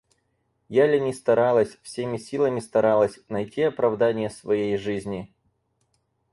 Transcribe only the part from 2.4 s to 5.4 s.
старалась, найти оправдание своей жизни?